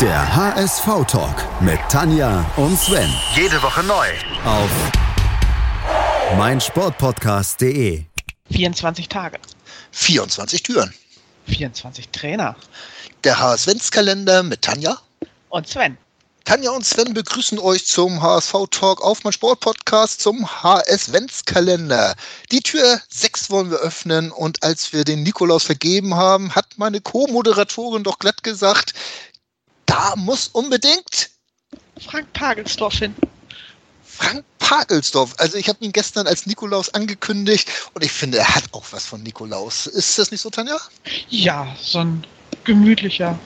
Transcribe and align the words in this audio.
Der 0.00 0.34
HSV-Talk 0.34 1.62
mit 1.62 1.78
Tanja 1.88 2.44
und 2.56 2.76
Sven. 2.76 3.08
Jede 3.36 3.62
Woche 3.62 3.84
neu. 3.84 4.08
Auf 4.44 4.68
meinsportpodcast.de. 6.36 8.02
24 8.50 9.08
Tage. 9.08 9.38
24 9.92 10.64
Türen. 10.64 10.92
24 11.46 12.08
Trainer. 12.08 12.56
Der 13.22 13.38
HSV-Kalender 13.38 14.42
mit 14.42 14.62
Tanja. 14.62 14.98
Und 15.48 15.68
Sven. 15.68 15.96
Tanja 16.44 16.72
und 16.72 16.84
Sven 16.84 17.14
begrüßen 17.14 17.60
euch 17.60 17.86
zum 17.86 18.20
HSV-Talk 18.20 19.00
auf 19.00 19.22
mein 19.22 19.32
Sportpodcast 19.32 20.20
zum 20.20 20.44
HS-Kalender. 20.44 22.16
Die 22.50 22.60
Tür 22.60 23.00
6 23.10 23.48
wollen 23.48 23.70
wir 23.70 23.78
öffnen 23.78 24.32
und 24.32 24.64
als 24.64 24.92
wir 24.92 25.04
den 25.04 25.22
Nikolaus 25.22 25.62
vergeben 25.62 26.16
haben, 26.16 26.54
hat 26.54 26.66
meine 26.76 27.00
Co-Moderatorin 27.00 28.02
doch 28.02 28.18
glatt 28.18 28.42
gesagt, 28.42 28.92
da 29.94 30.16
muss 30.16 30.48
unbedingt 30.48 31.30
Frank 31.98 32.32
Pagelsdorf 32.32 32.98
hin. 32.98 33.14
Frank 34.04 34.44
Pagelsdorf. 34.58 35.34
Also 35.38 35.56
ich 35.56 35.68
habe 35.68 35.84
ihn 35.84 35.92
gestern 35.92 36.26
als 36.26 36.46
Nikolaus 36.46 36.92
angekündigt 36.94 37.68
und 37.94 38.04
ich 38.04 38.10
finde, 38.10 38.38
er 38.38 38.54
hat 38.54 38.64
auch 38.72 38.84
was 38.90 39.06
von 39.06 39.22
Nikolaus. 39.22 39.86
Ist 39.86 40.18
das 40.18 40.30
nicht 40.30 40.40
so, 40.40 40.50
Tanja? 40.50 40.78
Ja, 41.28 41.76
so 41.80 42.00
ein 42.00 42.26
gemütlicher. 42.64 43.38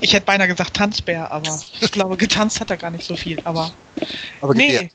Ich 0.00 0.12
hätte 0.12 0.26
beinahe 0.26 0.48
gesagt 0.48 0.74
Tanzbär, 0.74 1.30
aber 1.30 1.60
ich 1.80 1.90
glaube, 1.90 2.16
getanzt 2.16 2.60
hat 2.60 2.70
er 2.70 2.76
gar 2.76 2.90
nicht 2.90 3.04
so 3.04 3.16
viel. 3.16 3.40
Aber, 3.44 3.72
Aber 4.40 4.54
nee, 4.54 4.90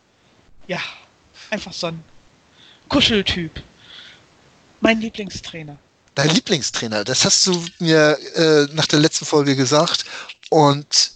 ja, 0.68 0.80
einfach 1.50 1.74
so 1.74 1.88
ein 1.88 2.04
Kuscheltyp. 2.90 3.62
Mein 4.80 5.02
Lieblingstrainer. 5.02 5.78
Dein 6.16 6.30
Lieblingstrainer, 6.30 7.04
das 7.04 7.26
hast 7.26 7.48
du 7.48 7.66
mir 7.80 8.18
äh, 8.36 8.68
nach 8.74 8.86
der 8.86 9.00
letzten 9.00 9.26
Folge 9.26 9.56
gesagt. 9.56 10.06
Und 10.50 11.12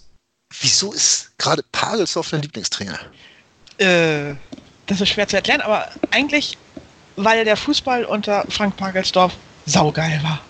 wieso 0.60 0.92
ist 0.92 1.30
gerade 1.38 1.62
Pagelsdorf 1.70 2.30
dein 2.30 2.42
Lieblingstrainer? 2.42 2.98
Äh, 3.78 4.34
das 4.86 5.00
ist 5.00 5.10
schwer 5.10 5.28
zu 5.28 5.36
erklären, 5.36 5.60
aber 5.60 5.88
eigentlich, 6.10 6.58
weil 7.16 7.44
der 7.44 7.56
Fußball 7.56 8.04
unter 8.04 8.44
Frank 8.48 8.76
Pagelsdorf 8.76 9.34
saugeil 9.66 10.20
war. 10.22 10.40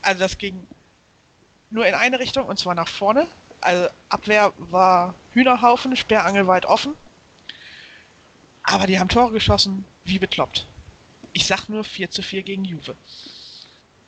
Also 0.00 0.20
das 0.20 0.38
ging 0.38 0.66
nur 1.70 1.86
in 1.86 1.94
eine 1.94 2.18
Richtung 2.18 2.46
und 2.46 2.58
zwar 2.58 2.74
nach 2.74 2.88
vorne. 2.88 3.26
Also 3.60 3.88
Abwehr 4.08 4.52
war 4.56 5.14
Hühnerhaufen, 5.32 5.96
sperrangelweit 5.96 6.64
offen. 6.64 6.94
Aber 8.62 8.86
die 8.86 8.98
haben 8.98 9.08
Tore 9.08 9.32
geschossen, 9.32 9.84
wie 10.04 10.18
bekloppt. 10.18 10.66
Ich 11.32 11.46
sag 11.46 11.68
nur 11.68 11.84
4 11.84 12.10
zu 12.10 12.22
4 12.22 12.42
gegen 12.42 12.64
Juve. 12.64 12.96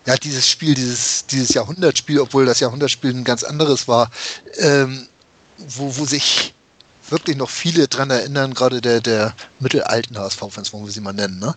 Ja, 0.06 0.16
dieses 0.16 0.48
Spiel, 0.48 0.74
dieses, 0.74 1.26
dieses 1.26 1.54
Jahrhundertspiel, 1.54 2.20
obwohl 2.20 2.44
das 2.44 2.60
Jahrhundertspiel 2.60 3.10
ein 3.10 3.24
ganz 3.24 3.42
anderes 3.42 3.88
war, 3.88 4.10
ähm, 4.58 5.08
wo, 5.56 5.96
wo 5.96 6.04
sich 6.04 6.52
wirklich 7.08 7.36
noch 7.36 7.50
viele 7.50 7.88
dran 7.88 8.10
erinnern, 8.10 8.54
gerade 8.54 8.80
der, 8.80 9.00
der 9.00 9.34
mittelalten 9.60 10.18
HSV-Fans, 10.18 10.72
wollen 10.72 10.84
wir 10.84 10.92
sie 10.92 11.00
mal 11.00 11.12
nennen, 11.12 11.38
ne? 11.38 11.54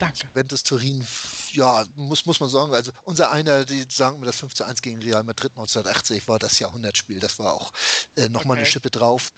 Danke. 0.00 0.28
Juventus 0.28 0.62
Turin, 0.62 1.06
ja, 1.52 1.84
muss, 1.94 2.24
muss 2.24 2.40
man 2.40 2.48
sagen, 2.48 2.72
also 2.74 2.90
unser 3.02 3.30
einer, 3.30 3.66
die 3.66 3.84
sagen 3.90 4.18
mir, 4.18 4.26
das 4.26 4.38
5 4.40 4.54
zu 4.54 4.64
1 4.64 4.80
gegen 4.80 4.98
Real 5.02 5.22
Madrid 5.24 5.52
1980 5.52 6.26
war 6.26 6.38
das 6.38 6.58
Jahrhundertspiel, 6.58 7.20
das 7.20 7.38
war 7.38 7.52
auch 7.52 7.72
äh, 8.16 8.28
nochmal 8.30 8.56
eine 8.56 8.64
Okay. 8.64 8.72
Schippe 8.72 8.90
drauf. 8.90 9.30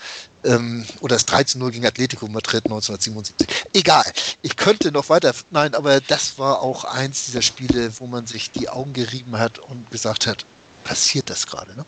Ähm, 0.45 0.85
oder 1.01 1.15
das 1.15 1.27
13-0 1.27 1.71
gegen 1.71 1.85
Atletico 1.85 2.27
Madrid 2.27 2.65
1977. 2.65 3.47
Egal, 3.73 4.03
ich 4.41 4.55
könnte 4.55 4.91
noch 4.91 5.09
weiter, 5.09 5.33
nein, 5.49 5.75
aber 5.75 6.01
das 6.01 6.37
war 6.37 6.61
auch 6.61 6.85
eins 6.85 7.25
dieser 7.25 7.41
Spiele, 7.41 7.99
wo 7.99 8.07
man 8.07 8.25
sich 8.25 8.51
die 8.51 8.69
Augen 8.69 8.93
gerieben 8.93 9.37
hat 9.37 9.59
und 9.59 9.89
gesagt 9.91 10.27
hat, 10.27 10.45
passiert 10.83 11.29
das 11.29 11.45
gerade, 11.47 11.75
ne? 11.75 11.85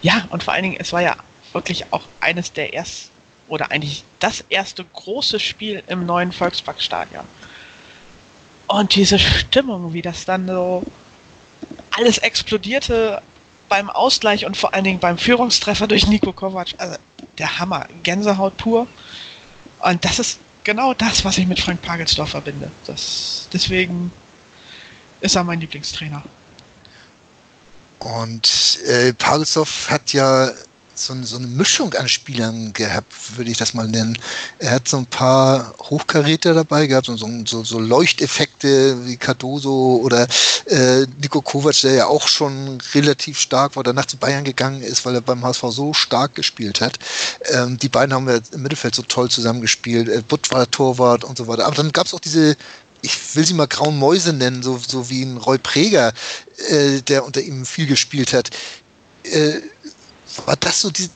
Ja, 0.00 0.26
und 0.30 0.42
vor 0.44 0.54
allen 0.54 0.62
Dingen, 0.64 0.76
es 0.78 0.92
war 0.92 1.02
ja 1.02 1.16
wirklich 1.52 1.92
auch 1.92 2.08
eines 2.20 2.52
der 2.52 2.74
ersten, 2.74 3.10
oder 3.46 3.70
eigentlich 3.70 4.08
das 4.18 4.40
erste 4.48 4.84
große 4.84 5.38
Spiel 5.40 5.82
im 5.86 6.06
neuen 6.06 6.32
Volksparkstadion. 6.32 7.28
Und 8.68 8.94
diese 8.94 9.18
Stimmung, 9.18 9.92
wie 9.92 10.02
das 10.02 10.24
dann 10.24 10.46
so 10.46 10.82
alles 11.92 12.18
explodierte 12.18 13.22
beim 13.68 13.90
Ausgleich 13.90 14.44
und 14.44 14.56
vor 14.56 14.74
allen 14.74 14.84
Dingen 14.84 15.00
beim 15.00 15.18
Führungstreffer 15.18 15.86
durch 15.86 16.06
Nico 16.06 16.32
Kovac. 16.32 16.68
Also 16.78 16.96
der 17.38 17.58
Hammer, 17.58 17.86
Gänsehaut 18.02 18.56
pur. 18.56 18.86
Und 19.80 20.04
das 20.04 20.18
ist 20.18 20.38
genau 20.64 20.94
das, 20.94 21.24
was 21.24 21.38
ich 21.38 21.46
mit 21.46 21.60
Frank 21.60 21.82
Pagelsdorf 21.82 22.30
verbinde. 22.30 22.70
Das, 22.86 23.48
deswegen 23.52 24.10
ist 25.20 25.36
er 25.36 25.44
mein 25.44 25.60
Lieblingstrainer. 25.60 26.22
Und 27.98 28.78
äh, 28.86 29.12
Pagelsdorf 29.14 29.90
hat 29.90 30.12
ja 30.12 30.50
so, 30.98 31.12
eine- 31.12 31.24
so 31.26 31.36
eine 31.36 31.46
Mischung 31.46 31.92
an 31.94 32.08
Spielern 32.08 32.72
gehabt, 32.72 33.12
würde 33.36 33.50
ich 33.50 33.56
das 33.58 33.74
mal 33.74 33.86
nennen. 33.86 34.18
Er 34.58 34.72
hat 34.72 34.88
so 34.88 34.96
ein 34.98 35.06
paar 35.06 35.74
Hochkaräter 35.90 36.54
dabei 36.54 36.86
gehabt, 36.86 37.06
so, 37.06 37.16
so, 37.46 37.64
so 37.64 37.78
Leuchteffekte 37.78 39.06
wie 39.06 39.16
Cardoso 39.16 40.00
oder 40.02 40.26
äh, 40.66 41.06
Nico 41.20 41.40
Kovac, 41.42 41.80
der 41.82 41.92
ja 41.94 42.06
auch 42.06 42.28
schon 42.28 42.78
relativ 42.94 43.38
stark 43.38 43.76
war, 43.76 43.84
danach 43.84 44.06
zu 44.06 44.16
Bayern 44.16 44.44
gegangen 44.44 44.82
ist, 44.82 45.04
weil 45.04 45.14
er 45.14 45.20
beim 45.20 45.44
HSV 45.44 45.64
so 45.70 45.92
stark 45.94 46.34
gespielt 46.34 46.80
hat. 46.80 46.98
Ähm, 47.50 47.78
die 47.78 47.88
beiden 47.88 48.14
haben 48.14 48.28
ja 48.28 48.38
im 48.52 48.62
Mittelfeld 48.62 48.94
so 48.94 49.02
toll 49.02 49.30
zusammengespielt. 49.30 50.08
Äh, 50.08 50.22
Butt 50.26 50.50
war 50.52 50.70
Torwart 50.70 51.24
und 51.24 51.36
so 51.38 51.46
weiter. 51.46 51.66
Aber 51.66 51.76
dann 51.76 51.92
gab 51.92 52.06
es 52.06 52.14
auch 52.14 52.20
diese 52.20 52.56
ich 53.02 53.36
will 53.36 53.44
sie 53.46 53.54
mal 53.54 53.66
grauen 53.68 53.98
Mäuse 53.98 54.32
nennen, 54.32 54.62
so, 54.62 54.78
so 54.84 55.08
wie 55.10 55.22
ein 55.22 55.36
Roy 55.36 55.58
Preger, 55.58 56.12
äh, 56.70 57.00
der 57.02 57.24
unter 57.24 57.40
ihm 57.40 57.64
viel 57.66 57.86
gespielt 57.86 58.32
hat. 58.32 58.50
Äh, 59.22 59.60
war 60.44 60.56
das 60.56 60.80
so 60.80 60.90
die, 60.90 61.08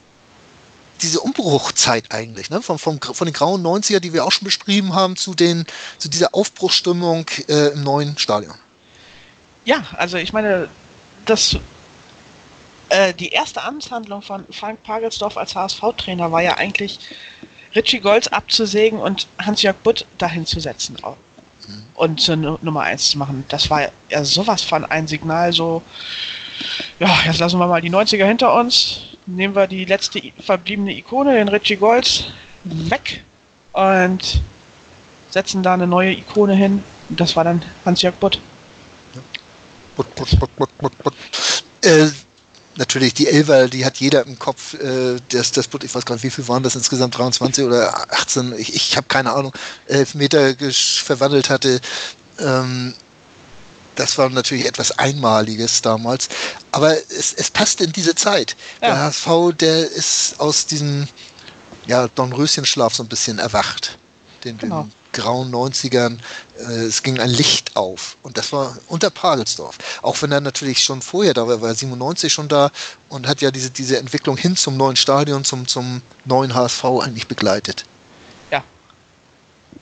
diese 1.03 1.20
Umbruchzeit 1.20 2.12
eigentlich, 2.12 2.50
ne? 2.50 2.62
Von, 2.62 2.78
vom, 2.78 3.00
von 3.00 3.26
den 3.26 3.32
grauen 3.32 3.62
90er, 3.62 4.00
die 4.00 4.12
wir 4.12 4.25
auch 4.25 4.32
schon 4.32 4.44
beschrieben 4.44 4.94
haben, 4.94 5.16
zu, 5.16 5.34
den, 5.34 5.64
zu 5.98 6.08
dieser 6.08 6.34
Aufbruchsstimmung 6.34 7.26
äh, 7.48 7.72
im 7.72 7.82
neuen 7.82 8.16
Stadion. 8.19 8.54
Ja, 9.64 9.82
also 9.97 10.16
ich 10.16 10.32
meine, 10.32 10.69
das 11.26 11.56
äh, 12.91 13.14
die 13.14 13.28
erste 13.28 13.62
Amtshandlung 13.62 14.22
von 14.22 14.44
Frank 14.50 14.82
Pagelsdorf 14.82 15.36
als 15.36 15.54
HSV-Trainer 15.54 16.30
war 16.32 16.42
ja 16.42 16.56
eigentlich 16.56 16.98
Richie 17.75 18.00
Golds 18.00 18.28
abzusägen 18.28 18.98
und 18.98 19.28
Hans-Jörg 19.41 19.76
Butt 19.76 20.04
dahin 20.19 20.44
zu 20.44 20.60
setzen 20.60 20.97
au- 21.03 21.16
und 21.94 22.20
zur 22.20 22.36
Nu- 22.36 22.59
Nummer 22.62 22.80
1 22.82 23.10
zu 23.10 23.19
machen. 23.19 23.44
Das 23.48 23.70
war 23.70 23.88
ja 24.09 24.25
sowas 24.25 24.62
von 24.62 24.84
ein 24.84 25.06
Signal, 25.06 25.53
so 25.53 25.82
ja, 26.98 27.09
jetzt 27.26 27.38
lassen 27.38 27.59
wir 27.59 27.66
mal 27.66 27.80
die 27.80 27.91
90er 27.91 28.26
hinter 28.26 28.53
uns, 28.54 29.03
nehmen 29.36 29.54
wir 29.54 29.66
die 29.66 29.84
letzte 29.84 30.20
verbliebene 30.44 30.92
Ikone, 30.96 31.34
den 31.34 31.48
Richie 31.48 31.76
Golds, 31.76 32.24
weg 32.64 33.22
und 33.72 34.41
setzen 35.30 35.62
da 35.62 35.74
eine 35.74 35.86
neue 35.86 36.12
Ikone 36.12 36.54
hin. 36.54 36.82
Und 37.08 37.20
das 37.20 37.36
war 37.36 37.44
dann 37.44 37.62
Hans-Jörg 37.84 38.14
Butt. 38.16 38.41
Butt, 39.96 40.14
butt, 40.14 40.38
butt, 40.38 40.56
butt, 40.56 40.78
butt, 40.78 40.98
butt. 41.02 41.14
Äh, 41.82 42.08
natürlich, 42.76 43.14
die 43.14 43.26
Elfer, 43.28 43.68
die 43.68 43.84
hat 43.84 43.98
jeder 43.98 44.26
im 44.26 44.38
Kopf. 44.38 44.74
Äh, 44.74 45.16
das, 45.30 45.52
das, 45.52 45.68
Butt, 45.68 45.84
ich 45.84 45.94
weiß 45.94 46.04
gar 46.04 46.14
nicht, 46.14 46.24
wie 46.24 46.30
viel 46.30 46.47
waren 46.48 46.62
das 46.62 46.74
insgesamt? 46.74 47.16
23 47.18 47.64
oder 47.64 48.12
18? 48.12 48.54
Ich, 48.58 48.74
ich 48.74 48.97
habe 48.97 49.06
keine 49.08 49.32
Ahnung. 49.32 49.52
Elfmeter 49.86 50.54
verwandelt 50.72 51.50
hatte. 51.50 51.80
Ähm, 52.38 52.94
das 53.96 54.16
war 54.18 54.28
natürlich 54.30 54.66
etwas 54.66 54.92
Einmaliges 54.98 55.82
damals. 55.82 56.28
Aber 56.72 56.96
es, 57.10 57.32
es 57.32 57.50
passte 57.50 57.84
in 57.84 57.92
diese 57.92 58.14
Zeit. 58.14 58.56
Der 58.80 58.90
Ja. 58.90 58.96
HSV, 58.96 59.56
der 59.58 59.90
ist 59.90 60.38
aus 60.40 60.66
diesem 60.66 61.08
ja, 61.86 62.08
Dornröschenschlaf 62.08 62.94
so 62.94 63.02
ein 63.02 63.08
bisschen 63.08 63.38
erwacht. 63.38 63.98
Den, 64.44 64.58
Genau. 64.58 64.82
den 64.84 64.92
grauen 65.12 65.50
90ern. 65.50 66.18
Äh, 66.58 66.62
es 66.84 67.02
ging 67.02 67.18
ein 67.18 67.30
Licht 67.30 67.76
auf. 67.76 68.16
Und 68.22 68.36
das 68.38 68.52
war 68.52 68.76
unter 68.88 69.10
Pagelsdorf. 69.10 69.76
Auch 70.02 70.20
wenn 70.22 70.32
er 70.32 70.40
natürlich 70.40 70.82
schon 70.82 71.02
vorher 71.02 71.34
da 71.34 71.46
war, 71.46 71.56
er 71.56 71.60
war 71.62 71.74
97 71.74 72.32
schon 72.32 72.48
da 72.48 72.70
und 73.09 73.26
hat 73.26 73.41
ja 73.42 73.50
diese, 73.50 73.70
diese 73.70 73.98
Entwicklung 73.98 74.36
hin 74.36 74.56
zum 74.56 74.76
neuen 74.76 74.97
Stadion, 74.97 75.44
zum, 75.44 75.66
zum 75.66 76.03
neuen 76.24 76.54
HSV 76.54 76.84
eigentlich 76.84 77.26
begleitet. 77.26 77.84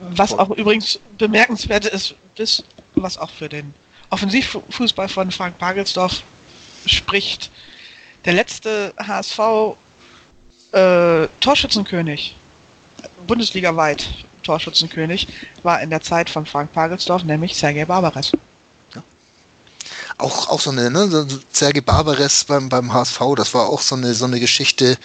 Was 0.00 0.32
auch 0.32 0.50
übrigens 0.50 0.98
bemerkenswert 1.16 1.84
ist, 1.86 2.14
ist, 2.36 2.62
was 2.94 3.18
auch 3.18 3.30
für 3.30 3.48
den 3.48 3.74
Offensivfußball 4.10 5.08
von 5.08 5.30
Frank 5.30 5.58
Pagelsdorf 5.58 6.22
spricht. 6.86 7.50
Der 8.24 8.32
letzte 8.34 8.94
HSV 8.98 9.76
äh, 10.72 11.28
Bundesliga-weit 13.26 14.08
Torschützenkönig, 14.42 15.28
war 15.62 15.80
in 15.82 15.90
der 15.90 16.00
Zeit 16.00 16.30
von 16.30 16.46
Frank 16.46 16.72
Pagelsdorf, 16.72 17.22
nämlich 17.24 17.54
Sergei 17.54 17.84
Barbares. 17.84 18.32
Auch, 20.18 20.48
auch 20.48 20.60
so 20.60 20.70
eine, 20.70 20.90
ne, 20.90 21.08
so 21.08 21.26
Serge 21.52 21.82
Barbares 21.82 22.44
beim, 22.44 22.68
beim 22.68 22.92
HSV, 22.92 23.20
das 23.36 23.54
war 23.54 23.68
auch 23.68 23.80
so 23.80 23.94
eine, 23.94 24.14
so 24.14 24.24
eine 24.24 24.40
Geschichte, 24.40 24.98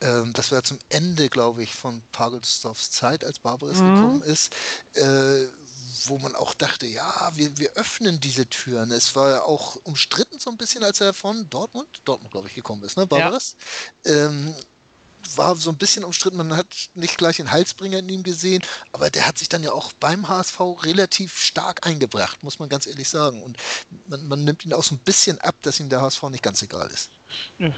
ähm, 0.00 0.32
das 0.34 0.52
war 0.52 0.62
zum 0.62 0.78
Ende, 0.90 1.28
glaube 1.28 1.62
ich, 1.62 1.74
von 1.74 2.02
Pagelsdorfs 2.12 2.90
Zeit, 2.90 3.24
als 3.24 3.38
Barbares 3.38 3.80
Mhm. 3.80 3.94
gekommen 3.94 4.22
ist, 4.22 4.54
äh, 4.94 5.46
wo 6.06 6.18
man 6.18 6.34
auch 6.34 6.54
dachte, 6.54 6.86
ja, 6.86 7.30
wir, 7.34 7.56
wir 7.58 7.72
öffnen 7.72 8.20
diese 8.20 8.46
Türen. 8.46 8.90
Es 8.90 9.14
war 9.16 9.30
ja 9.30 9.42
auch 9.42 9.76
umstritten 9.84 10.38
so 10.38 10.50
ein 10.50 10.56
bisschen, 10.56 10.82
als 10.82 11.00
er 11.00 11.14
von 11.14 11.48
Dortmund, 11.50 12.02
Dortmund 12.04 12.32
glaube 12.32 12.48
ich, 12.48 12.54
gekommen 12.54 12.84
ist, 12.84 12.96
ne, 12.96 13.06
Barbaras? 13.06 13.56
Ja. 14.04 14.28
Ähm, 14.28 14.54
war 15.34 15.56
so 15.56 15.70
ein 15.70 15.76
bisschen 15.76 16.04
umstritten, 16.04 16.36
man 16.36 16.56
hat 16.56 16.90
nicht 16.94 17.18
gleich 17.18 17.36
den 17.36 17.50
Halsbringer 17.50 17.98
in 17.98 18.08
ihm 18.08 18.22
gesehen, 18.22 18.62
aber 18.92 19.10
der 19.10 19.26
hat 19.26 19.38
sich 19.38 19.48
dann 19.48 19.62
ja 19.62 19.72
auch 19.72 19.92
beim 19.94 20.28
HSV 20.28 20.60
relativ 20.82 21.38
stark 21.38 21.86
eingebracht, 21.86 22.44
muss 22.44 22.58
man 22.58 22.68
ganz 22.68 22.86
ehrlich 22.86 23.08
sagen. 23.08 23.42
Und 23.42 23.56
man, 24.06 24.28
man 24.28 24.44
nimmt 24.44 24.64
ihn 24.64 24.72
auch 24.72 24.84
so 24.84 24.94
ein 24.94 24.98
bisschen 24.98 25.40
ab, 25.40 25.56
dass 25.62 25.80
ihm 25.80 25.88
der 25.88 26.00
HSV 26.00 26.22
nicht 26.24 26.42
ganz 26.42 26.62
egal 26.62 26.88
ist. 26.90 27.10
Ja. 27.58 27.74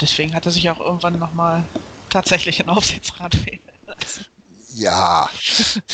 Deswegen 0.00 0.34
hat 0.34 0.44
er 0.44 0.52
sich 0.52 0.68
auch 0.68 0.80
irgendwann 0.80 1.18
nochmal 1.18 1.64
tatsächlich 2.10 2.60
in 2.60 2.68
Aufsichtsrat 2.68 3.46
wählen 3.46 3.60
lassen. 3.86 4.26
Ja. 4.76 5.30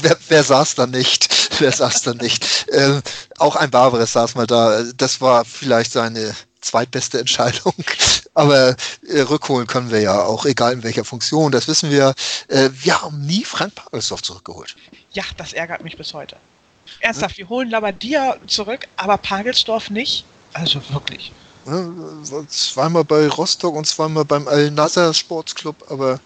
wer, 0.00 0.16
wer 0.28 0.44
saß 0.44 0.76
da 0.76 0.86
nicht? 0.86 1.60
Wer 1.60 1.72
saß 1.72 2.02
da 2.02 2.14
nicht? 2.14 2.46
Ähm, 2.72 3.02
auch 3.38 3.56
ein 3.56 3.70
Barbares 3.70 4.12
saß 4.12 4.36
mal 4.36 4.46
da. 4.46 4.84
Das 4.96 5.20
war 5.20 5.44
vielleicht 5.44 5.90
seine 5.90 6.34
zweitbeste 6.60 7.18
Entscheidung. 7.18 7.74
Aber 8.34 8.76
äh, 9.08 9.20
rückholen 9.22 9.66
können 9.66 9.90
wir 9.90 10.00
ja 10.00 10.22
auch, 10.22 10.46
egal 10.46 10.74
in 10.74 10.82
welcher 10.84 11.04
Funktion, 11.04 11.50
das 11.50 11.66
wissen 11.66 11.90
wir. 11.90 12.14
Äh, 12.46 12.70
wir 12.72 13.02
haben 13.02 13.20
nie 13.26 13.44
Frank 13.44 13.74
Pagelsdorf 13.74 14.22
zurückgeholt. 14.22 14.76
Ja, 15.10 15.24
das 15.36 15.52
ärgert 15.52 15.82
mich 15.82 15.96
bis 15.96 16.14
heute. 16.14 16.36
Ernsthaft, 17.00 17.34
hm? 17.34 17.38
wir 17.38 17.48
holen 17.48 17.70
Labadia 17.70 18.36
zurück, 18.46 18.86
aber 18.96 19.18
Pagelsdorf 19.18 19.90
nicht. 19.90 20.24
Also 20.52 20.80
wirklich. 20.90 21.32
Ja, 21.66 21.88
zweimal 22.48 23.02
bei 23.02 23.26
Rostock 23.26 23.74
und 23.74 23.86
zweimal 23.86 24.24
beim 24.24 24.46
Al-Nasser 24.46 25.12
Sportsclub, 25.12 25.90
aber 25.90 26.20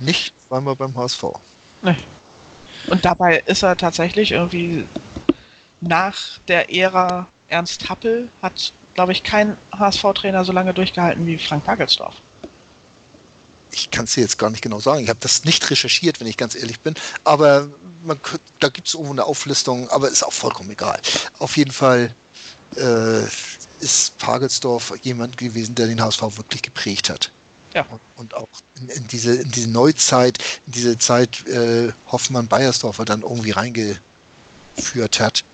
nicht 0.00 0.34
zweimal 0.48 0.76
beim 0.76 0.94
HSV. 0.94 1.24
Nee. 1.82 1.96
Und 2.90 3.04
dabei 3.04 3.42
ist 3.46 3.62
er 3.62 3.76
tatsächlich 3.76 4.32
irgendwie 4.32 4.86
nach 5.80 6.38
der 6.48 6.74
Ära 6.74 7.26
Ernst 7.48 7.88
Happel 7.88 8.28
hat, 8.42 8.72
glaube 8.94 9.12
ich, 9.12 9.22
kein 9.22 9.56
HSV-Trainer 9.72 10.44
so 10.44 10.52
lange 10.52 10.74
durchgehalten 10.74 11.26
wie 11.26 11.38
Frank 11.38 11.64
Pagelsdorf. 11.64 12.14
Ich 13.72 13.90
kann 13.90 14.04
es 14.04 14.14
dir 14.14 14.22
jetzt 14.22 14.38
gar 14.38 14.50
nicht 14.50 14.62
genau 14.62 14.80
sagen. 14.80 15.02
Ich 15.02 15.08
habe 15.08 15.18
das 15.20 15.44
nicht 15.44 15.68
recherchiert, 15.70 16.20
wenn 16.20 16.26
ich 16.26 16.36
ganz 16.36 16.54
ehrlich 16.54 16.80
bin. 16.80 16.94
Aber 17.24 17.68
man, 18.04 18.20
da 18.60 18.68
gibt 18.68 18.88
es 18.88 18.94
irgendwo 18.94 19.12
eine 19.12 19.24
Auflistung, 19.24 19.88
aber 19.90 20.08
ist 20.08 20.22
auch 20.22 20.32
vollkommen 20.32 20.70
egal. 20.70 21.00
Auf 21.38 21.56
jeden 21.56 21.72
Fall 21.72 22.14
äh, 22.76 23.24
ist 23.80 24.16
Pagelsdorf 24.18 24.94
jemand 25.02 25.36
gewesen, 25.36 25.74
der 25.74 25.86
den 25.88 26.00
HSV 26.00 26.22
wirklich 26.36 26.62
geprägt 26.62 27.10
hat. 27.10 27.32
Ja. 27.74 27.84
Und, 27.90 28.00
und 28.16 28.34
auch 28.34 28.48
in, 28.80 28.88
in, 28.88 29.08
diese, 29.08 29.34
in 29.34 29.50
diese 29.50 29.68
Neuzeit, 29.68 30.38
in 30.66 30.72
diese 30.72 30.98
Zeit 30.98 31.46
äh, 31.46 31.92
Hoffmann-Bayersdorfer 32.10 33.04
dann 33.04 33.22
irgendwie 33.22 33.50
reingeführt 33.50 35.20
hat, 35.20 35.44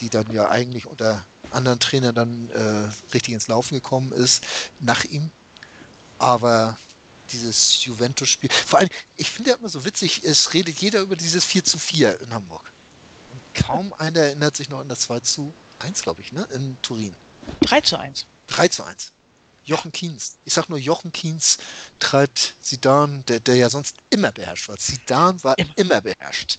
die 0.00 0.10
dann 0.10 0.30
ja 0.30 0.50
eigentlich 0.50 0.86
unter 0.86 1.24
anderen 1.50 1.80
Trainern 1.80 2.14
dann 2.14 2.50
äh, 2.50 2.90
richtig 3.14 3.34
ins 3.34 3.48
Laufen 3.48 3.74
gekommen 3.74 4.12
ist, 4.12 4.46
nach 4.80 5.04
ihm. 5.04 5.30
Aber 6.18 6.78
dieses 7.32 7.84
Juventus-Spiel, 7.84 8.50
vor 8.50 8.80
allem, 8.80 8.90
ich 9.16 9.30
finde 9.30 9.50
ja 9.50 9.56
immer 9.56 9.68
so 9.68 9.84
witzig, 9.84 10.22
es 10.24 10.52
redet 10.52 10.78
jeder 10.78 11.00
über 11.00 11.16
dieses 11.16 11.44
4 11.44 11.64
zu 11.64 11.78
4 11.78 12.20
in 12.20 12.34
Hamburg. 12.34 12.70
Und 13.32 13.64
kaum 13.64 13.92
einer 13.94 14.20
erinnert 14.20 14.56
sich 14.56 14.68
noch 14.68 14.80
an 14.80 14.88
das 14.88 15.00
2 15.00 15.20
zu 15.20 15.52
1, 15.78 16.02
glaube 16.02 16.20
ich, 16.20 16.32
ne? 16.32 16.46
In 16.52 16.76
Turin. 16.82 17.14
3 17.60 17.80
zu 17.82 17.98
1. 17.98 18.26
3 18.48 18.68
zu 18.68 18.84
1. 18.84 19.12
Jochen 19.68 19.92
Kienz. 19.92 20.38
Ich 20.46 20.54
sag 20.54 20.70
nur, 20.70 20.78
Jochen 20.78 21.12
Kienz 21.12 21.58
treibt 21.98 22.54
Sidan, 22.60 23.22
der, 23.26 23.40
der 23.40 23.56
ja 23.56 23.68
sonst 23.68 23.96
immer 24.08 24.32
beherrscht 24.32 24.68
war. 24.68 24.78
Sidan 24.78 25.44
war 25.44 25.58
immer, 25.58 25.76
immer 25.76 26.00
beherrscht. 26.00 26.58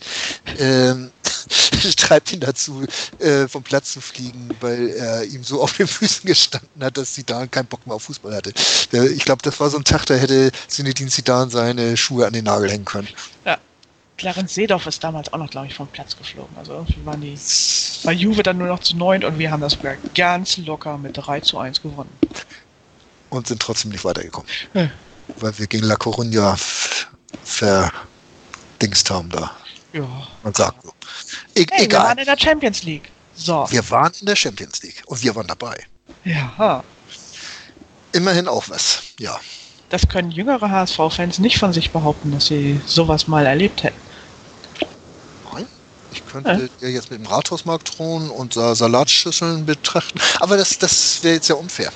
Ähm, 0.59 1.11
treibt 1.97 2.31
ihn 2.31 2.39
dazu, 2.39 2.85
äh, 3.17 3.47
vom 3.47 3.63
Platz 3.63 3.93
zu 3.93 4.01
fliegen, 4.01 4.49
weil 4.59 4.89
er 4.89 5.25
ihm 5.25 5.43
so 5.43 5.61
auf 5.61 5.73
den 5.73 5.87
Füßen 5.87 6.25
gestanden 6.25 6.83
hat, 6.83 6.97
dass 6.97 7.15
Sidan 7.15 7.49
keinen 7.49 7.65
Bock 7.65 7.85
mehr 7.87 7.95
auf 7.95 8.03
Fußball 8.03 8.35
hatte. 8.35 8.53
Der, 8.91 9.05
ich 9.05 9.25
glaube, 9.25 9.41
das 9.41 9.59
war 9.59 9.71
so 9.71 9.77
ein 9.77 9.83
Tag, 9.83 10.05
da 10.05 10.13
hätte 10.13 10.51
Zinedine 10.67 11.09
Sidan 11.09 11.49
seine 11.49 11.97
Schuhe 11.97 12.27
an 12.27 12.33
den 12.33 12.45
Nagel 12.45 12.69
hängen 12.69 12.85
können. 12.85 13.07
Ja. 13.43 13.57
Clarence 14.17 14.53
Seedorf 14.53 14.85
ist 14.85 15.01
damals 15.01 15.31
auch 15.31 15.37
noch, 15.37 15.49
glaube 15.49 15.67
ich, 15.67 15.73
vom 15.73 15.87
Platz 15.87 16.17
geflogen. 16.17 16.53
Also 16.57 16.73
irgendwie 16.73 17.05
waren 17.05 17.21
die 17.21 17.39
bei 18.03 18.11
Juve 18.11 18.43
dann 18.43 18.57
nur 18.57 18.67
noch 18.67 18.79
zu 18.79 18.97
neun 18.97 19.23
und 19.23 19.39
wir 19.39 19.49
haben 19.49 19.61
das 19.61 19.73
sogar 19.73 19.95
ganz 20.13 20.57
locker 20.57 20.97
mit 20.97 21.15
3 21.15 21.39
zu 21.39 21.57
1 21.57 21.81
gewonnen 21.81 22.11
und 23.29 23.47
sind 23.47 23.61
trotzdem 23.61 23.91
nicht 23.91 24.03
weitergekommen. 24.03 24.49
Hm. 24.73 24.91
Weil 25.37 25.57
wir 25.57 25.67
gegen 25.67 25.85
La 25.85 25.95
Coruña 25.95 26.57
verdingst 27.43 29.09
haben 29.09 29.29
da. 29.29 29.51
Ja. 29.93 30.07
Man 30.43 30.53
sagt 30.53 30.83
so. 30.83 30.93
E 31.55 31.65
hey, 31.71 31.85
egal. 31.85 32.01
Wir 32.01 32.07
waren 32.07 32.17
in 32.17 32.25
der 32.25 32.37
Champions 32.37 32.83
League. 32.83 33.11
So. 33.35 33.65
Wir 33.69 33.89
waren 33.89 34.11
in 34.19 34.25
der 34.25 34.35
Champions 34.35 34.81
League 34.83 35.01
und 35.05 35.21
wir 35.23 35.35
waren 35.35 35.47
dabei. 35.47 35.85
Ja. 36.25 36.83
Immerhin 38.11 38.47
auch 38.47 38.67
was, 38.69 39.03
ja. 39.19 39.39
Das 39.89 40.07
können 40.07 40.31
jüngere 40.31 40.69
HSV-Fans 40.69 41.39
nicht 41.39 41.57
von 41.57 41.73
sich 41.73 41.91
behaupten, 41.91 42.31
dass 42.31 42.47
sie 42.47 42.79
sowas 42.85 43.27
mal 43.27 43.45
erlebt 43.45 43.83
hätten. 43.83 44.08
Ich 46.11 46.25
könnte 46.25 46.69
ja. 46.81 46.87
jetzt 46.87 47.11
mit 47.11 47.19
dem 47.19 47.27
Rathausmarkt 47.27 47.97
drohen 47.97 48.29
und 48.29 48.53
Salatschüsseln 48.53 49.65
betrachten, 49.65 50.19
aber 50.39 50.57
das, 50.57 50.77
das 50.77 51.23
wäre 51.23 51.35
jetzt 51.35 51.49
ja 51.49 51.55
unfair. 51.55 51.91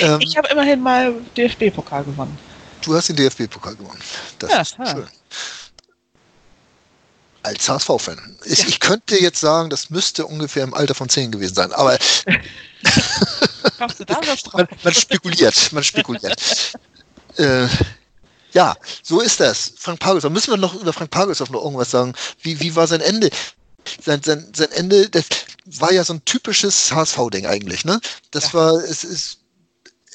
Ähm, 0.00 0.20
ich 0.20 0.36
habe 0.36 0.48
immerhin 0.48 0.80
mal 0.80 1.14
DFB-Pokal 1.36 2.04
gewonnen. 2.04 2.36
Du 2.82 2.94
hast 2.94 3.08
den 3.08 3.16
DFB-Pokal 3.16 3.76
gewonnen. 3.76 4.00
Das 4.38 4.50
ja, 4.50 4.60
ist 4.60 4.76
schön. 4.76 5.06
Als 7.42 7.68
HSV-Fan. 7.68 8.36
Ich, 8.44 8.58
ja. 8.60 8.68
ich, 8.68 8.80
könnte 8.80 9.20
jetzt 9.20 9.40
sagen, 9.40 9.70
das 9.70 9.90
müsste 9.90 10.26
ungefähr 10.26 10.64
im 10.64 10.74
Alter 10.74 10.94
von 10.94 11.08
10 11.08 11.30
gewesen 11.30 11.54
sein, 11.54 11.72
aber 11.72 11.98
man, 14.52 14.68
man, 14.82 14.94
spekuliert, 14.94 15.72
man 15.72 15.84
spekuliert. 15.84 16.72
äh, 17.36 17.66
ja, 18.56 18.74
so 19.02 19.20
ist 19.20 19.38
das. 19.38 19.74
Frank 19.76 20.00
Pagelsdorf. 20.00 20.32
Müssen 20.32 20.50
wir 20.50 20.56
noch 20.56 20.74
über 20.74 20.94
Frank 20.94 21.10
Pagelsdorf 21.10 21.50
noch 21.50 21.62
irgendwas 21.62 21.90
sagen? 21.90 22.14
Wie, 22.40 22.58
wie 22.58 22.74
war 22.74 22.86
sein 22.86 23.02
Ende? 23.02 23.28
Sein, 24.02 24.22
sein, 24.22 24.50
sein 24.56 24.72
Ende, 24.72 25.10
das 25.10 25.26
war 25.66 25.92
ja 25.92 26.02
so 26.02 26.14
ein 26.14 26.24
typisches 26.24 26.90
HSV-Ding 26.90 27.44
eigentlich, 27.44 27.84
ne? 27.84 28.00
Das 28.30 28.52
ja. 28.52 28.54
war, 28.54 28.74
es 28.76 29.04
ist 29.04 29.40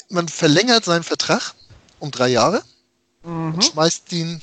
man 0.10 0.28
verlängert 0.28 0.84
seinen 0.86 1.04
Vertrag 1.04 1.54
um 2.00 2.10
drei 2.10 2.30
Jahre, 2.30 2.64
mhm. 3.24 3.62
schmeißt 3.62 4.12
ihn, 4.12 4.42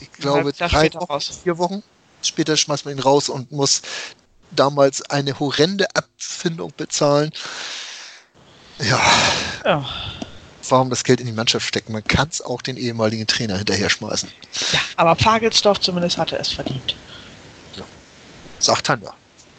ich 0.00 0.10
glaube, 0.12 0.52
drei 0.54 0.92
Wochen, 0.94 1.04
raus. 1.04 1.40
vier 1.42 1.58
Wochen 1.58 1.82
später 2.22 2.56
schmeißt 2.56 2.86
man 2.86 2.96
ihn 2.96 3.00
raus 3.00 3.28
und 3.28 3.52
muss 3.52 3.82
damals 4.50 5.02
eine 5.02 5.38
horrende 5.38 5.86
Abfindung 5.94 6.72
bezahlen. 6.76 7.30
Ja. 8.78 9.00
ja. 9.64 9.86
Warum 10.70 10.90
das 10.90 11.04
Geld 11.04 11.20
in 11.20 11.26
die 11.26 11.32
Mannschaft 11.32 11.66
stecken? 11.66 11.92
Man 11.92 12.04
kann 12.04 12.28
es 12.28 12.40
auch 12.40 12.62
den 12.62 12.76
ehemaligen 12.76 13.26
Trainer 13.26 13.58
hinterher 13.58 13.90
schmeißen. 13.90 14.30
Ja, 14.72 14.80
aber 14.96 15.14
Pagelsdorf 15.14 15.80
zumindest 15.80 16.16
hatte 16.16 16.38
es 16.38 16.48
verdient. 16.52 16.94
Ja. 17.76 17.84
Sagt 18.58 18.86
Tanja. 18.86 19.12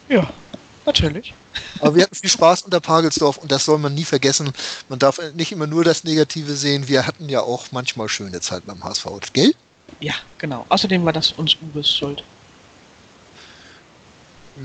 Ja, 0.08 0.30
natürlich. 0.86 1.34
Aber 1.80 1.96
wir 1.96 2.03
hatten 2.03 2.15
viel 2.15 2.30
Spaß 2.30 2.62
unter 2.63 2.80
Pagelsdorf 2.80 3.38
und 3.38 3.51
das 3.51 3.65
soll 3.65 3.77
man 3.77 3.94
nie 3.94 4.06
vergessen. 4.06 4.51
Man 4.89 5.00
darf 5.00 5.20
nicht 5.34 5.51
immer 5.51 5.68
nur 5.68 5.84
das 5.84 6.03
Negative 6.03 6.53
sehen. 6.56 6.88
Wir 6.88 7.06
hatten 7.06 7.27
ja 7.30 7.41
auch 7.41 7.68
manchmal 7.72 8.08
schöne 8.10 8.39
Zeiten 8.39 8.68
beim 8.68 8.84
HSV, 8.84 9.06
gell? 9.34 9.53
Ja, 10.00 10.13
genau. 10.38 10.65
Außerdem 10.70 11.03
war 11.06 11.13
das 11.13 11.34
uns 11.34 11.58
Uwes 11.62 11.89
Schuld. 11.89 12.24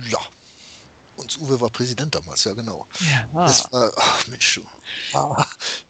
Ja. 0.09 0.21
Uns 1.17 1.39
Uwe 1.39 1.61
war 1.61 1.71
Präsident 1.71 2.15
damals, 2.15 2.45
ja 2.45 2.53
genau. 2.53 2.87
Ja, 3.01 3.29
ah. 3.35 3.47
Das 3.47 3.73
war, 3.73 3.91
ach 3.97 4.27
Mensch, 4.27 4.55
du. 4.55 4.67
Ah, 5.17 5.47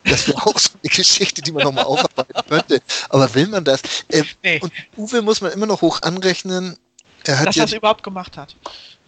das 0.07 0.29
wäre 0.29 0.39
auch 0.47 0.59
so 0.59 0.71
eine 0.83 0.91
Geschichte, 0.91 1.43
die 1.43 1.53
man 1.53 1.65
nochmal 1.65 1.85
aufarbeiten 1.85 2.41
könnte. 2.49 2.83
Aber 3.09 3.35
will 3.35 3.49
man 3.49 3.65
das? 3.65 3.81
Äh, 4.09 4.25
nee. 4.43 4.61
Und 4.61 4.73
Uwe 4.97 5.23
muss 5.23 5.41
man 5.41 5.53
immer 5.53 5.67
noch 5.67 5.83
hoch 5.83 6.03
anrechnen. 6.03 6.77
Er 7.25 7.41
hat 7.41 7.49
Dass 7.49 7.57
er 7.57 7.65
es 7.65 7.73
überhaupt 7.73 8.03
gemacht 8.03 8.37
hat. 8.37 8.57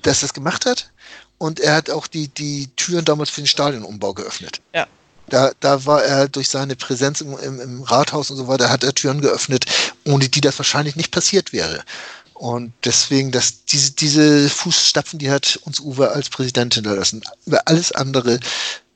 Dass 0.03 0.23
er 0.23 0.27
es 0.27 0.35
gemacht 0.35 0.67
hat 0.67 0.91
und 1.39 1.61
er 1.61 1.77
hat 1.77 1.91
auch 1.91 2.07
die, 2.07 2.29
die 2.29 2.69
Türen 2.77 3.05
damals 3.05 3.31
für 3.31 3.41
den 3.41 3.47
Stadionumbau 3.47 4.13
geöffnet. 4.13 4.61
Ja. 4.75 4.87
Da, 5.29 5.53
da 5.61 5.85
war 5.85 6.03
er 6.03 6.29
durch 6.29 6.49
seine 6.49 6.75
Präsenz 6.75 7.21
im, 7.21 7.39
im, 7.39 7.61
im 7.61 7.83
Rathaus 7.83 8.31
und 8.31 8.39
so 8.39 8.49
weiter, 8.49 8.71
hat 8.71 8.83
er 8.83 8.95
Türen 8.95 9.21
geöffnet, 9.21 9.67
ohne 10.07 10.29
die 10.29 10.41
das 10.41 10.59
wahrscheinlich 10.59 10.97
nicht 10.97 11.13
passiert 11.13 11.53
wäre. 11.53 11.85
Und 12.33 12.73
deswegen, 12.85 13.31
dass 13.31 13.65
diese, 13.65 13.93
diese 13.93 14.49
Fußstapfen, 14.49 15.19
die 15.19 15.31
hat 15.31 15.59
uns 15.65 15.81
Uwe 15.81 16.11
als 16.13 16.31
Präsident 16.31 16.75
hinterlassen. 16.75 17.23
Über 17.47 17.61
alles 17.67 17.93
andere, 17.93 18.39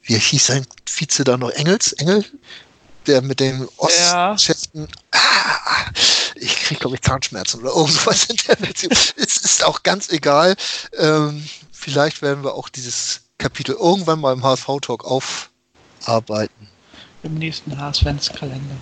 wie 0.02 0.18
hieß 0.18 0.46
sein 0.46 0.66
Vize 0.86 1.24
da 1.24 1.36
noch? 1.36 1.50
Engels? 1.50 1.92
Engel? 1.94 2.24
Der 3.06 3.22
mit 3.22 3.40
den 3.40 3.68
Ostschäften. 3.78 4.82
Ja. 4.82 5.20
Ah, 5.20 5.90
ich 6.36 6.56
kriege, 6.56 6.80
glaube 6.80 6.96
ich, 6.96 7.02
Zahnschmerzen 7.02 7.60
oder 7.60 7.70
irgendwas 7.74 8.24
in 8.26 8.36
der 8.48 8.56
Beziehung. 8.56 8.92
es 9.16 9.36
ist 9.36 9.64
auch 9.64 9.82
ganz 9.82 10.10
egal. 10.10 10.54
Ähm, 10.98 11.44
vielleicht 11.72 12.22
werden 12.22 12.44
wir 12.44 12.54
auch 12.54 12.68
dieses 12.68 13.22
Kapitel 13.38 13.74
irgendwann 13.74 14.20
mal 14.20 14.32
im 14.32 14.42
HSV-Talk 14.42 15.04
aufarbeiten. 15.04 16.68
Im 17.24 17.34
nächsten 17.34 17.76
HSV-Kalender. 17.76 18.76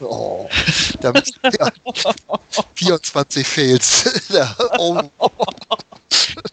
Oh, 0.00 0.48
da 1.00 1.12
müssen 1.12 1.34
ja 1.58 1.70
24 2.74 3.46
Fails. 3.46 4.04
oh. 4.78 5.00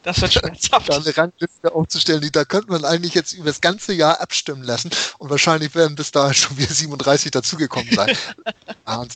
Das 0.10 0.22
wird 0.22 0.34
schmerzhaft. 0.34 0.89
Da 0.89 0.96
eine 0.96 1.16
Rangliste 1.16 1.72
aufzustellen, 1.72 2.22
die, 2.22 2.32
da 2.32 2.44
könnte 2.44 2.72
man 2.72 2.84
eigentlich 2.84 3.13
jetzt 3.13 3.34
über 3.34 3.46
das 3.46 3.62
ganze 3.62 3.94
Jahr 3.94 4.20
abstimmen 4.20 4.63
lassen 4.63 4.89
und 5.20 5.30
wahrscheinlich 5.30 5.75
werden 5.75 5.96
bis 5.96 6.12
dahin 6.12 6.34
schon 6.34 6.58
wieder 6.58 6.74
37 6.74 7.32
dazugekommen 7.32 7.94
sein. 7.94 8.18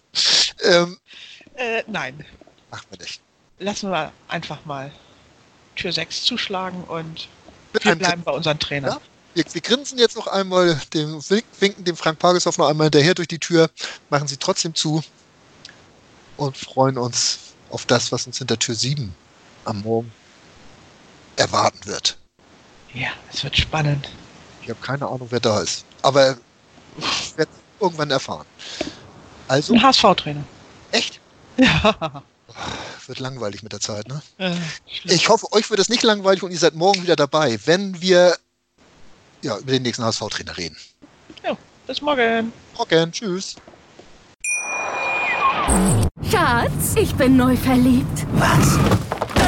Ähm, 0.64 0.98
Äh, 1.56 1.84
nein. 1.88 2.24
machen 2.70 2.86
wir 2.92 3.00
nicht. 3.00 3.22
Lassen 3.60 3.90
wir 3.90 4.12
einfach 4.28 4.64
mal 4.66 4.92
Tür 5.76 5.92
6 5.92 6.24
zuschlagen 6.24 6.84
und 6.84 7.28
Mit 7.74 7.84
wir 7.84 7.96
bleiben 7.96 8.22
bei 8.24 8.32
unseren 8.32 8.60
Trainern. 8.60 8.92
Ja. 8.92 9.02
Wir, 9.34 9.46
wir 9.52 9.62
grinsen 9.62 9.98
jetzt 9.98 10.16
noch 10.16 10.28
einmal, 10.28 10.80
dem, 10.94 11.20
winken 11.60 11.84
dem 11.84 11.98
Frank 11.98 12.20
Pageshoff 12.20 12.60
noch 12.60 12.70
einmal 12.70 12.86
hinterher 12.86 13.16
durch 13.16 13.28
die 13.28 13.40
Tür, 13.40 13.72
machen 14.12 14.28
sie 14.28 14.38
trotzdem 14.38 14.76
zu 14.76 15.04
und 16.38 16.56
freuen 16.56 17.00
uns 17.00 17.40
auf 17.72 17.88
das, 17.88 18.12
was 18.12 18.28
uns 18.28 18.38
hinter 18.38 18.60
Tür 18.60 18.76
7 18.76 19.14
am 19.66 19.82
Morgen 19.82 20.12
erwarten 21.36 21.86
wird. 21.86 22.18
Ja, 22.94 23.10
es 23.32 23.44
wird 23.44 23.58
spannend. 23.58 24.10
Ich 24.62 24.70
habe 24.70 24.80
keine 24.82 25.08
Ahnung, 25.08 25.28
wer 25.30 25.40
da 25.40 25.62
ist. 25.62 25.86
Aber 26.02 26.38
ich 26.98 27.38
werde 27.38 27.52
irgendwann 27.80 28.12
erfahren. 28.12 28.46
Also, 29.48 29.74
Ein 29.74 29.84
HSV-Trainer. 29.84 30.44
echt? 30.92 31.20
Ja. 31.58 32.24
Wird 33.08 33.20
langweilig 33.20 33.64
mit 33.64 33.74
der 33.74 33.80
Zeit, 33.80 34.08
ne? 34.08 34.22
Äh. 34.38 34.56
Ich 35.06 35.28
hoffe, 35.28 35.52
euch 35.52 35.70
wird 35.70 35.80
es 35.80 35.90
nicht 35.90 36.04
langweilig 36.04 36.44
und 36.44 36.52
ihr 36.52 36.58
seid 36.58 36.76
morgen 36.76 37.02
wieder 37.04 37.16
dabei, 37.16 37.60
wenn 37.66 38.00
wir 38.02 38.38
ja, 39.42 39.58
über 39.58 39.72
den 39.72 39.82
nächsten 39.84 40.04
HSV-Trainer 40.06 40.56
reden. 40.56 40.78
ja, 41.44 41.58
bis 41.88 42.02
morgen. 42.02 42.54
Okay, 42.78 43.06
tschüss. 43.12 43.56
Schatz, 46.32 46.96
ich 46.96 47.14
bin 47.16 47.36
neu 47.36 47.58
verliebt. 47.58 48.26
Was? 48.34 48.78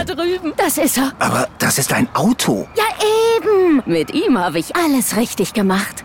Drüben. 0.05 0.53
Das 0.57 0.77
ist 0.77 0.97
er. 0.97 1.11
Aber 1.19 1.47
das 1.59 1.77
ist 1.77 1.91
ein 1.91 2.07
Auto. 2.13 2.67
Ja, 2.75 2.83
eben. 3.37 3.83
Mit 3.85 4.13
ihm 4.13 4.37
habe 4.37 4.59
ich 4.59 4.75
alles 4.75 5.15
richtig 5.17 5.53
gemacht. 5.53 6.04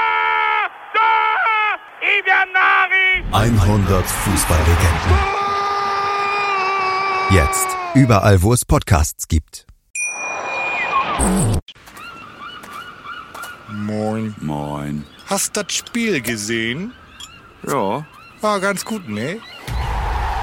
100 3.33 4.05
Fußballlegenden. 4.05 5.17
Jetzt 7.31 7.67
überall, 7.93 8.41
wo 8.41 8.51
es 8.51 8.65
Podcasts 8.65 9.27
gibt. 9.29 9.65
Moin. 13.69 14.35
Moin. 14.41 15.05
Hast 15.27 15.55
das 15.55 15.71
Spiel 15.71 16.19
gesehen? 16.21 16.91
Ja, 17.65 18.05
War 18.41 18.59
ganz 18.59 18.83
gut, 18.83 19.07
ne? 19.07 19.39